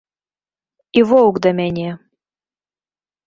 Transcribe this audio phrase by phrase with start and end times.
[1.01, 1.91] І воўк да мяне.